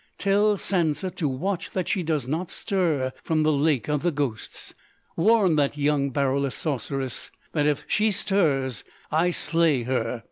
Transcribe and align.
Tell 0.17 0.57
Sansa 0.57 1.11
to 1.17 1.27
watch 1.27 1.69
that 1.73 1.87
she 1.87 2.01
does 2.01 2.27
not 2.27 2.49
stir 2.49 3.13
from 3.23 3.43
the 3.43 3.51
Lake 3.51 3.87
of 3.87 4.01
the 4.01 4.09
Ghosts!... 4.09 4.73
Warn 5.15 5.57
that 5.57 5.77
young 5.77 6.09
Baroulass 6.09 6.55
Sorceress 6.55 7.29
that 7.51 7.67
if 7.67 7.85
she 7.87 8.09
stirs 8.09 8.83
I 9.11 9.29
slay 9.29 9.83
her. 9.83 10.19